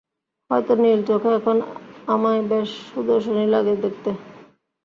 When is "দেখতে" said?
3.83-4.09